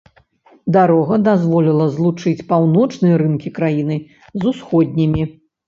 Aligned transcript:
Дарога 0.77 1.19
дазволіла 1.27 1.85
злучыць 1.99 2.45
паўночныя 2.55 3.21
рынкі 3.25 3.55
краіны 3.61 4.01
з 4.33 4.51
усходнімі. 4.57 5.31